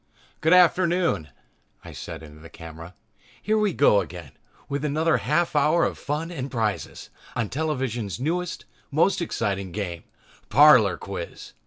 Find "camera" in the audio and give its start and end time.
2.49-2.95